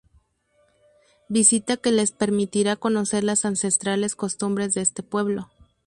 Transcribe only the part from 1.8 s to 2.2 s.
les